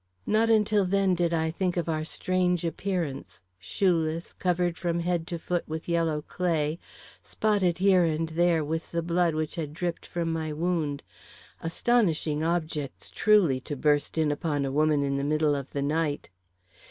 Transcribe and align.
Not 0.25 0.49
until 0.49 0.83
then 0.85 1.13
did 1.13 1.31
I 1.31 1.51
think 1.51 1.77
of 1.77 1.87
our 1.87 2.03
strange 2.03 2.65
appearance, 2.65 3.43
shoeless, 3.59 4.33
covered 4.33 4.75
from 4.75 5.01
head 5.01 5.27
to 5.27 5.37
foot 5.37 5.63
with 5.67 5.87
yellow 5.87 6.23
clay, 6.23 6.79
spotted 7.21 7.77
here 7.77 8.03
and 8.03 8.29
there 8.29 8.65
with 8.65 8.89
the 8.93 9.03
blood 9.03 9.35
which 9.35 9.53
had 9.53 9.75
dripped 9.75 10.07
from 10.07 10.33
my 10.33 10.53
wound 10.53 11.03
astonishing 11.61 12.43
objects, 12.43 13.11
truly, 13.11 13.59
to 13.59 13.75
burst 13.75 14.17
in 14.17 14.31
upon 14.31 14.65
a 14.65 14.71
woman 14.71 15.03
in 15.03 15.17
the 15.17 15.23
middle 15.23 15.53
of 15.53 15.69
the 15.69 15.83
night! 15.83 16.31